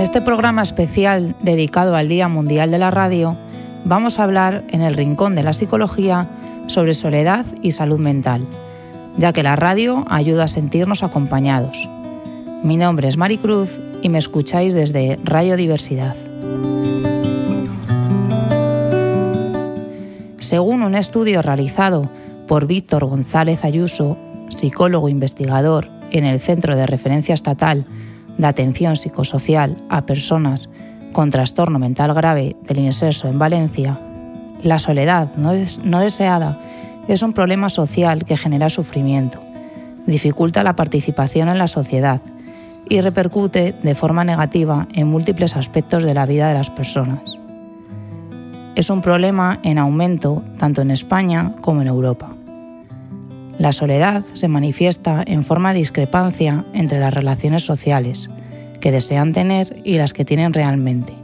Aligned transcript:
En 0.00 0.04
este 0.04 0.22
programa 0.22 0.62
especial 0.62 1.36
dedicado 1.42 1.94
al 1.94 2.08
Día 2.08 2.26
Mundial 2.26 2.70
de 2.70 2.78
la 2.78 2.90
Radio, 2.90 3.36
vamos 3.84 4.18
a 4.18 4.22
hablar 4.22 4.64
en 4.70 4.80
el 4.80 4.94
Rincón 4.94 5.34
de 5.34 5.42
la 5.42 5.52
Psicología 5.52 6.26
sobre 6.68 6.94
soledad 6.94 7.44
y 7.60 7.72
salud 7.72 7.98
mental, 7.98 8.46
ya 9.18 9.34
que 9.34 9.42
la 9.42 9.56
radio 9.56 10.06
ayuda 10.08 10.44
a 10.44 10.48
sentirnos 10.48 11.02
acompañados. 11.02 11.86
Mi 12.62 12.78
nombre 12.78 13.08
es 13.08 13.18
Maricruz 13.18 13.78
y 14.00 14.08
me 14.08 14.16
escucháis 14.16 14.72
desde 14.72 15.18
Radio 15.22 15.58
Diversidad. 15.58 16.16
Según 20.38 20.82
un 20.82 20.94
estudio 20.94 21.42
realizado 21.42 22.10
por 22.48 22.66
Víctor 22.66 23.04
González 23.04 23.64
Ayuso, 23.66 24.16
psicólogo 24.48 25.10
investigador 25.10 25.90
en 26.10 26.24
el 26.24 26.40
Centro 26.40 26.74
de 26.74 26.86
Referencia 26.86 27.34
Estatal 27.34 27.84
de 28.40 28.46
Atención 28.46 28.96
Psicosocial 28.96 29.76
a 29.88 30.06
Personas 30.06 30.68
con 31.12 31.30
Trastorno 31.30 31.78
Mental 31.78 32.14
Grave 32.14 32.56
del 32.62 32.78
Inserso 32.78 33.28
en 33.28 33.38
Valencia, 33.38 34.00
la 34.62 34.78
soledad 34.78 35.34
no, 35.36 35.52
no 35.84 36.00
deseada 36.00 36.58
es 37.08 37.22
un 37.22 37.32
problema 37.32 37.68
social 37.68 38.24
que 38.24 38.36
genera 38.36 38.70
sufrimiento, 38.70 39.40
dificulta 40.06 40.62
la 40.62 40.76
participación 40.76 41.48
en 41.48 41.58
la 41.58 41.66
sociedad 41.66 42.20
y 42.88 43.00
repercute 43.00 43.74
de 43.82 43.94
forma 43.94 44.24
negativa 44.24 44.86
en 44.94 45.08
múltiples 45.08 45.56
aspectos 45.56 46.04
de 46.04 46.14
la 46.14 46.26
vida 46.26 46.48
de 46.48 46.54
las 46.54 46.70
personas. 46.70 47.22
Es 48.76 48.90
un 48.90 49.02
problema 49.02 49.58
en 49.62 49.78
aumento 49.78 50.42
tanto 50.58 50.82
en 50.82 50.90
España 50.90 51.52
como 51.60 51.82
en 51.82 51.88
Europa. 51.88 52.28
La 53.58 53.72
soledad 53.72 54.24
se 54.32 54.48
manifiesta 54.48 55.22
en 55.26 55.44
forma 55.44 55.72
de 55.72 55.80
discrepancia 55.80 56.64
entre 56.72 56.98
las 56.98 57.12
relaciones 57.12 57.64
sociales 57.64 58.30
que 58.80 58.90
desean 58.90 59.32
tener 59.32 59.80
y 59.84 59.98
las 59.98 60.12
que 60.12 60.24
tienen 60.24 60.52
realmente, 60.52 61.14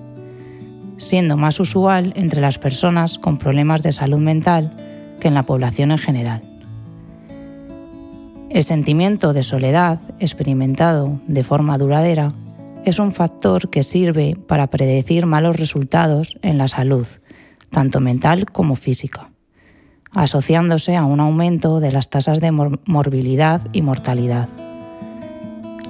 siendo 0.97 1.37
más 1.37 1.59
usual 1.61 2.13
entre 2.17 2.41
las 2.41 2.59
personas 2.59 3.19
con 3.19 3.39
problemas 3.39 3.83
de 3.83 3.93
salud 3.93 4.19
mental 4.19 4.77
que 5.21 5.29
en 5.29 5.35
la 5.35 5.43
población 5.43 5.91
en 5.91 5.99
general. 5.99 6.43
El 8.51 8.63
sentimiento 8.63 9.33
de 9.33 9.43
soledad 9.43 10.01
experimentado 10.21 11.21
de 11.27 11.43
forma 11.43 11.79
duradera 11.79 12.29
es 12.85 12.99
un 12.99 13.13
factor 13.13 13.69
que 13.71 13.83
sirve 13.83 14.37
para 14.47 14.69
predecir 14.69 15.27
malos 15.27 15.57
resultados 15.57 16.39
en 16.43 16.57
la 16.57 16.69
salud, 16.69 17.07
tanto 17.71 17.99
mental 18.01 18.47
como 18.47 18.77
física 18.77 19.31
asociándose 20.17 20.97
a 20.97 21.05
un 21.05 21.21
aumento 21.21 21.79
de 21.79 21.93
las 21.93 22.09
tasas 22.09 22.41
de 22.41 22.51
morbilidad 22.51 23.61
y 23.73 23.83
mortalidad, 23.83 24.49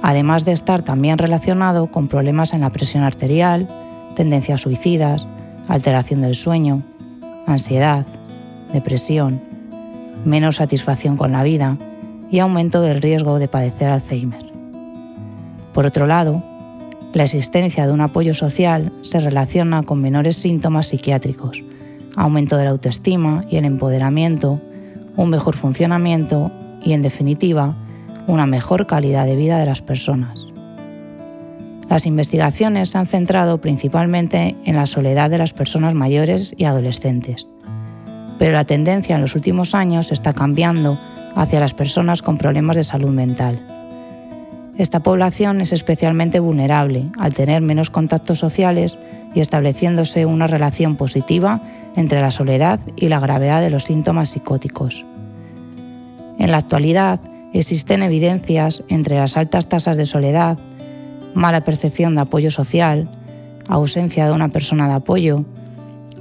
además 0.01 0.45
de 0.45 0.51
estar 0.51 0.81
también 0.81 1.17
relacionado 1.17 1.87
con 1.87 2.07
problemas 2.07 2.53
en 2.53 2.61
la 2.61 2.69
presión 2.69 3.03
arterial, 3.03 3.67
tendencias 4.15 4.61
suicidas, 4.61 5.27
alteración 5.67 6.21
del 6.21 6.35
sueño, 6.35 6.83
ansiedad, 7.45 8.05
depresión, 8.73 9.41
menos 10.25 10.57
satisfacción 10.57 11.17
con 11.17 11.31
la 11.31 11.43
vida 11.43 11.77
y 12.29 12.39
aumento 12.39 12.81
del 12.81 13.01
riesgo 13.01 13.39
de 13.39 13.47
padecer 13.47 13.89
Alzheimer. 13.89 14.51
Por 15.73 15.85
otro 15.85 16.07
lado, 16.07 16.43
la 17.13 17.23
existencia 17.23 17.85
de 17.87 17.93
un 17.93 18.01
apoyo 18.01 18.33
social 18.33 18.91
se 19.01 19.19
relaciona 19.19 19.83
con 19.83 20.01
menores 20.01 20.35
síntomas 20.35 20.87
psiquiátricos, 20.87 21.63
aumento 22.15 22.57
de 22.57 22.65
la 22.65 22.71
autoestima 22.71 23.45
y 23.49 23.57
el 23.57 23.65
empoderamiento, 23.65 24.59
un 25.15 25.29
mejor 25.29 25.55
funcionamiento 25.55 26.51
y, 26.83 26.93
en 26.93 27.01
definitiva, 27.01 27.75
una 28.27 28.45
mejor 28.45 28.85
calidad 28.85 29.25
de 29.25 29.35
vida 29.35 29.57
de 29.57 29.65
las 29.65 29.81
personas. 29.81 30.37
Las 31.89 32.05
investigaciones 32.05 32.89
se 32.89 32.97
han 32.97 33.07
centrado 33.07 33.61
principalmente 33.61 34.55
en 34.65 34.75
la 34.75 34.85
soledad 34.85 35.29
de 35.29 35.37
las 35.37 35.53
personas 35.53 35.93
mayores 35.93 36.53
y 36.57 36.65
adolescentes, 36.65 37.47
pero 38.37 38.51
la 38.51 38.65
tendencia 38.65 39.15
en 39.15 39.21
los 39.21 39.35
últimos 39.35 39.73
años 39.73 40.11
está 40.11 40.33
cambiando 40.33 40.99
hacia 41.35 41.61
las 41.61 41.73
personas 41.73 42.21
con 42.21 42.37
problemas 42.37 42.75
de 42.75 42.83
salud 42.83 43.11
mental. 43.11 43.59
Esta 44.77 44.99
población 44.99 45.61
es 45.61 45.71
especialmente 45.71 46.39
vulnerable 46.39 47.05
al 47.17 47.33
tener 47.33 47.61
menos 47.61 47.89
contactos 47.89 48.37
sociales 48.37 48.97
y 49.33 49.39
estableciéndose 49.39 50.25
una 50.25 50.45
relación 50.45 50.95
positiva 50.97 51.61
entre 51.95 52.21
la 52.21 52.31
soledad 52.31 52.79
y 52.95 53.07
la 53.07 53.19
gravedad 53.19 53.61
de 53.61 53.69
los 53.69 53.85
síntomas 53.85 54.29
psicóticos. 54.29 55.05
En 56.37 56.51
la 56.51 56.57
actualidad 56.57 57.19
existen 57.53 58.03
evidencias 58.03 58.83
entre 58.87 59.17
las 59.17 59.37
altas 59.37 59.67
tasas 59.67 59.97
de 59.97 60.05
soledad, 60.05 60.57
mala 61.33 61.61
percepción 61.61 62.15
de 62.15 62.21
apoyo 62.21 62.51
social, 62.51 63.09
ausencia 63.67 64.25
de 64.25 64.31
una 64.31 64.49
persona 64.49 64.87
de 64.87 64.95
apoyo, 64.95 65.45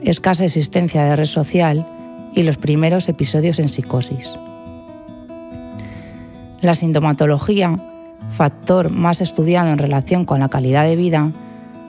escasa 0.03 0.45
existencia 0.45 1.05
de 1.05 1.17
red 1.17 1.27
social 1.27 1.87
y 2.35 2.43
los 2.43 2.57
primeros 2.57 3.09
episodios 3.09 3.59
en 3.59 3.69
psicosis. 3.69 4.35
La 6.61 6.75
sintomatología, 6.75 7.79
factor 8.31 8.91
más 8.91 9.21
estudiado 9.21 9.71
en 9.71 9.79
relación 9.79 10.25
con 10.25 10.41
la 10.41 10.49
calidad 10.49 10.85
de 10.85 10.97
vida, 10.97 11.33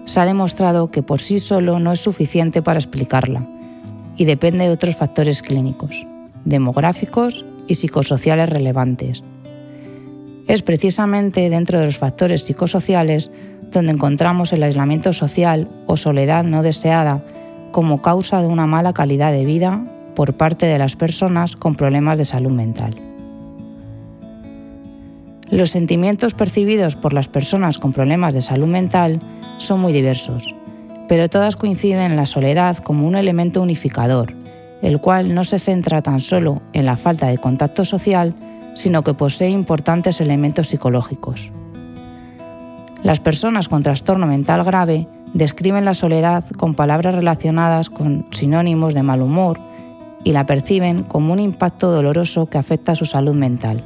se 0.05 0.19
ha 0.19 0.25
demostrado 0.25 0.89
que 0.89 1.03
por 1.03 1.21
sí 1.21 1.39
solo 1.39 1.79
no 1.79 1.91
es 1.91 1.99
suficiente 1.99 2.61
para 2.61 2.79
explicarla 2.79 3.45
y 4.15 4.25
depende 4.25 4.65
de 4.65 4.71
otros 4.71 4.95
factores 4.95 5.41
clínicos, 5.41 6.07
demográficos 6.45 7.45
y 7.67 7.75
psicosociales 7.75 8.49
relevantes. 8.49 9.23
Es 10.47 10.61
precisamente 10.61 11.49
dentro 11.49 11.79
de 11.79 11.85
los 11.85 11.97
factores 11.97 12.43
psicosociales 12.43 13.29
donde 13.71 13.91
encontramos 13.91 14.53
el 14.53 14.63
aislamiento 14.63 15.11
social 15.13 15.67
o 15.87 15.97
soledad 15.97 16.43
no 16.43 16.63
deseada 16.63 17.23
como 17.71 18.01
causa 18.01 18.41
de 18.41 18.47
una 18.47 18.65
mala 18.65 18.93
calidad 18.93 19.31
de 19.31 19.45
vida 19.45 19.85
por 20.15 20.35
parte 20.35 20.65
de 20.65 20.77
las 20.77 20.95
personas 20.95 21.55
con 21.55 21.75
problemas 21.75 22.17
de 22.17 22.25
salud 22.25 22.51
mental. 22.51 22.95
Los 25.49 25.69
sentimientos 25.69 26.33
percibidos 26.33 26.95
por 26.95 27.13
las 27.13 27.27
personas 27.27 27.77
con 27.77 27.93
problemas 27.93 28.33
de 28.33 28.41
salud 28.41 28.67
mental 28.67 29.21
son 29.59 29.79
muy 29.79 29.93
diversos, 29.93 30.55
pero 31.07 31.29
todas 31.29 31.55
coinciden 31.55 32.11
en 32.11 32.15
la 32.15 32.25
soledad 32.25 32.77
como 32.77 33.07
un 33.07 33.15
elemento 33.15 33.61
unificador, 33.61 34.33
el 34.81 35.01
cual 35.01 35.33
no 35.33 35.43
se 35.43 35.59
centra 35.59 36.01
tan 36.01 36.19
solo 36.19 36.61
en 36.73 36.85
la 36.85 36.97
falta 36.97 37.27
de 37.27 37.37
contacto 37.37 37.85
social, 37.85 38.35
sino 38.75 39.03
que 39.03 39.13
posee 39.13 39.49
importantes 39.49 40.21
elementos 40.21 40.67
psicológicos. 40.67 41.51
Las 43.03 43.19
personas 43.19 43.67
con 43.67 43.83
trastorno 43.83 44.27
mental 44.27 44.63
grave 44.63 45.07
describen 45.33 45.85
la 45.85 45.93
soledad 45.93 46.45
con 46.57 46.75
palabras 46.75 47.15
relacionadas 47.15 47.89
con 47.89 48.27
sinónimos 48.31 48.93
de 48.93 49.03
mal 49.03 49.21
humor 49.21 49.59
y 50.23 50.31
la 50.31 50.45
perciben 50.45 51.03
como 51.03 51.33
un 51.33 51.39
impacto 51.39 51.91
doloroso 51.91 52.47
que 52.47 52.57
afecta 52.57 52.93
a 52.93 52.95
su 52.95 53.05
salud 53.05 53.33
mental. 53.33 53.83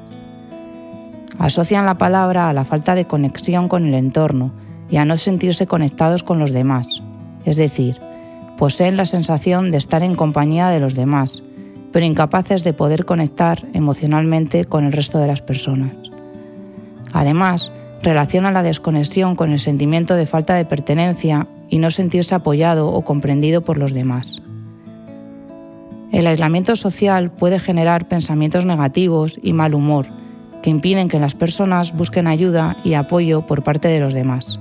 Asocian 1.39 1.85
la 1.85 1.97
palabra 1.97 2.49
a 2.49 2.53
la 2.53 2.65
falta 2.65 2.95
de 2.95 3.05
conexión 3.05 3.67
con 3.67 3.85
el 3.85 3.93
entorno 3.93 4.51
y 4.89 4.97
a 4.97 5.05
no 5.05 5.17
sentirse 5.17 5.67
conectados 5.67 6.23
con 6.23 6.39
los 6.39 6.51
demás, 6.51 7.01
es 7.45 7.55
decir, 7.55 7.99
poseen 8.61 8.95
la 8.95 9.07
sensación 9.07 9.71
de 9.71 9.79
estar 9.79 10.03
en 10.03 10.13
compañía 10.13 10.69
de 10.69 10.79
los 10.79 10.93
demás, 10.93 11.43
pero 11.91 12.05
incapaces 12.05 12.63
de 12.63 12.73
poder 12.73 13.05
conectar 13.05 13.65
emocionalmente 13.73 14.65
con 14.65 14.85
el 14.85 14.91
resto 14.91 15.17
de 15.17 15.25
las 15.25 15.41
personas. 15.41 15.95
Además, 17.11 17.71
relacionan 18.03 18.53
la 18.53 18.61
desconexión 18.61 19.35
con 19.35 19.51
el 19.51 19.59
sentimiento 19.59 20.13
de 20.13 20.27
falta 20.27 20.53
de 20.53 20.65
pertenencia 20.65 21.47
y 21.69 21.79
no 21.79 21.89
sentirse 21.89 22.35
apoyado 22.35 22.89
o 22.89 23.01
comprendido 23.01 23.61
por 23.61 23.79
los 23.79 23.93
demás. 23.93 24.43
El 26.11 26.27
aislamiento 26.27 26.75
social 26.75 27.31
puede 27.31 27.57
generar 27.57 28.07
pensamientos 28.07 28.67
negativos 28.67 29.39
y 29.41 29.53
mal 29.53 29.73
humor 29.73 30.05
que 30.61 30.69
impiden 30.69 31.09
que 31.09 31.17
las 31.17 31.33
personas 31.33 31.97
busquen 31.97 32.27
ayuda 32.27 32.77
y 32.83 32.93
apoyo 32.93 33.41
por 33.41 33.63
parte 33.63 33.87
de 33.87 34.01
los 34.01 34.13
demás. 34.13 34.59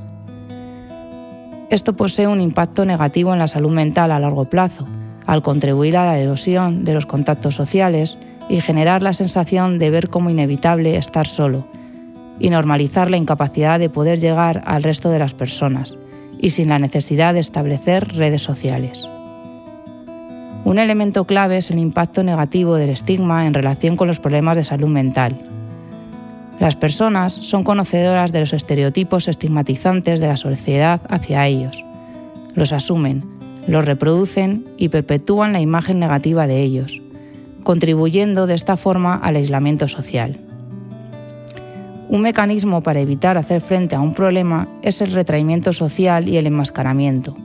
Esto 1.71 1.95
posee 1.95 2.27
un 2.27 2.41
impacto 2.41 2.85
negativo 2.85 3.33
en 3.33 3.39
la 3.39 3.47
salud 3.47 3.71
mental 3.71 4.11
a 4.11 4.19
largo 4.19 4.47
plazo, 4.47 4.89
al 5.25 5.43
contribuir 5.43 5.97
a 5.97 6.05
la 6.05 6.19
erosión 6.19 6.85
de 6.85 6.95
los 6.95 7.07
contactos 7.07 7.55
sociales 7.55 8.19
y 8.49 8.61
generar 8.61 9.05
la 9.05 9.13
sensación 9.13 9.79
de 9.79 9.91
ver 9.91 10.09
como 10.09 10.31
inevitable 10.31 10.97
estar 10.97 11.29
solo, 11.29 11.69
y 12.41 12.51
normalizar 12.51 13.09
la 13.09 13.19
incapacidad 13.19 13.79
de 13.79 13.89
poder 13.89 14.19
llegar 14.19 14.65
al 14.67 14.83
resto 14.83 15.11
de 15.11 15.21
las 15.21 15.33
personas, 15.33 15.95
y 16.41 16.51
sin 16.51 16.71
la 16.71 16.81
necesidad 16.81 17.35
de 17.35 17.41
establecer 17.41 18.17
redes 18.17 18.43
sociales. 18.43 19.09
Un 20.65 20.81
elemento 20.81 21.25
clave 21.25 21.59
es 21.59 21.71
el 21.71 21.79
impacto 21.79 22.25
negativo 22.25 22.75
del 22.75 22.91
estigma 22.91 23.47
en 23.47 23.55
relación 23.55 23.97
con 23.97 24.09
los 24.09 24.19
problemas 24.19 24.57
de 24.57 24.65
salud 24.65 24.89
mental, 24.89 25.39
las 26.61 26.77
personas 26.77 27.33
son 27.33 27.65
conocedoras 27.65 28.33
de 28.33 28.41
los 28.41 28.53
estereotipos 28.53 29.29
estigmatizantes 29.29 30.21
de 30.21 30.27
la 30.27 30.37
sociedad 30.37 31.01
hacia 31.09 31.47
ellos. 31.47 31.83
Los 32.55 32.75
asumen, 32.75 33.25
los 33.67 33.87
reproducen 33.87 34.67
y 34.77 34.91
perpetúan 34.91 35.55
la 35.55 35.61
imagen 35.61 35.99
negativa 35.99 36.47
de 36.47 36.61
ellos, 36.61 37.01
contribuyendo 37.65 38.47
de 38.47 38.55
esta 38.55 38.77
forma 38.77 39.15
al 39.15 39.37
aislamiento 39.37 39.89
social. 39.89 40.39
Un 42.11 42.21
mecanismo 42.21 42.83
para 42.83 43.01
evitar 43.01 43.39
hacer 43.39 43.63
frente 43.63 43.95
a 43.95 44.01
un 44.01 44.13
problema 44.13 44.69
es 44.83 45.01
el 45.01 45.13
retraimiento 45.13 45.73
social 45.73 46.29
y 46.29 46.37
el 46.37 46.47
enmascaramiento. 46.47 47.37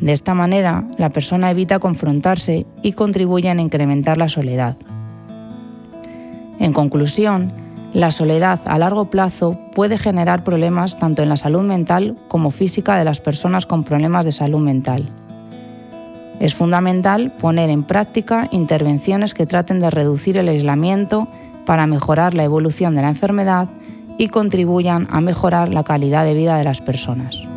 De 0.00 0.12
esta 0.12 0.32
manera, 0.32 0.88
la 0.96 1.10
persona 1.10 1.50
evita 1.50 1.80
confrontarse 1.80 2.64
y 2.82 2.92
contribuye 2.92 3.50
a 3.50 3.60
incrementar 3.60 4.16
la 4.16 4.30
soledad. 4.30 4.78
En 6.60 6.72
conclusión, 6.72 7.52
la 7.94 8.10
soledad 8.10 8.60
a 8.66 8.78
largo 8.78 9.06
plazo 9.06 9.58
puede 9.74 9.96
generar 9.96 10.44
problemas 10.44 10.96
tanto 10.98 11.22
en 11.22 11.30
la 11.30 11.36
salud 11.36 11.62
mental 11.62 12.16
como 12.28 12.50
física 12.50 12.96
de 12.96 13.04
las 13.04 13.20
personas 13.20 13.64
con 13.64 13.84
problemas 13.84 14.24
de 14.26 14.32
salud 14.32 14.60
mental. 14.60 15.08
Es 16.38 16.54
fundamental 16.54 17.32
poner 17.32 17.70
en 17.70 17.82
práctica 17.82 18.48
intervenciones 18.52 19.32
que 19.32 19.46
traten 19.46 19.80
de 19.80 19.90
reducir 19.90 20.36
el 20.36 20.48
aislamiento 20.48 21.28
para 21.64 21.86
mejorar 21.86 22.34
la 22.34 22.44
evolución 22.44 22.94
de 22.94 23.02
la 23.02 23.08
enfermedad 23.08 23.68
y 24.18 24.28
contribuyan 24.28 25.08
a 25.10 25.20
mejorar 25.20 25.72
la 25.72 25.84
calidad 25.84 26.24
de 26.24 26.34
vida 26.34 26.58
de 26.58 26.64
las 26.64 26.80
personas. 26.80 27.47